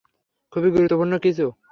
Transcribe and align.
খুবই 0.53 0.69
গুরুত্বপূর্ণ 0.71 1.13
কিছু! 1.17 1.45